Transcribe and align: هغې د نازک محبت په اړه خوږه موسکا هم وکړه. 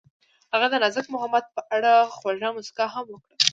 هغې 0.53 0.67
د 0.71 0.75
نازک 0.83 1.05
محبت 1.15 1.45
په 1.55 1.61
اړه 1.75 1.91
خوږه 2.15 2.49
موسکا 2.55 2.85
هم 2.93 3.05
وکړه. 3.09 3.35